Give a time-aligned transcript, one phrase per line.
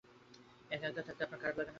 [0.71, 1.69] এক-একা থাকতে আপনার খারাপ লাগে না?